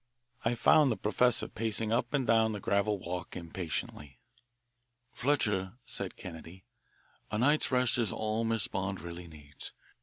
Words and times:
I 0.43 0.55
found 0.55 0.91
the 0.91 0.97
professor 0.97 1.47
pacing 1.47 1.91
up 1.91 2.11
and 2.11 2.25
down 2.25 2.53
the 2.53 2.59
gravel 2.59 2.97
walk 2.97 3.35
impatiently. 3.35 4.19
"Fletcher," 5.11 5.73
said 5.85 6.15
Kennedy, 6.17 6.65
"a 7.29 7.37
night's 7.37 7.69
rest 7.71 7.99
is 7.99 8.11
all 8.11 8.43
Miss 8.43 8.67
Bond 8.67 8.99
really 8.99 9.27
needs. 9.27 9.73